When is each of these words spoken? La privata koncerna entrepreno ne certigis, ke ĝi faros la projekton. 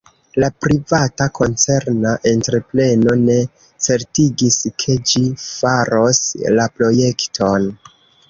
La 0.43 0.47
privata 0.65 1.25
koncerna 1.39 2.13
entrepreno 2.29 3.13
ne 3.25 3.35
certigis, 3.87 4.57
ke 4.83 4.97
ĝi 5.11 5.23
faros 5.45 6.23
la 6.57 6.65
projekton. 6.79 7.69